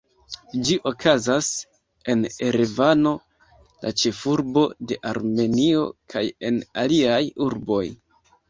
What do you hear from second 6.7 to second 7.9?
aliaj urboj.